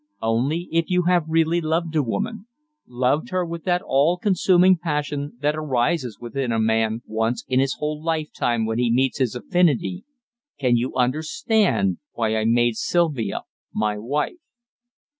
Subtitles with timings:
[0.23, 2.47] Only if you have really loved a woman
[2.87, 7.75] loved her with that all consuming passion that arises within a man once in his
[7.75, 10.03] whole lifetime when he meets his affinity,
[10.57, 13.43] can you understand why I made Sylvia
[13.75, 14.39] my wife.